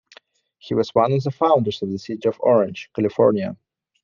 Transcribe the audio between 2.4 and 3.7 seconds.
Orange, California.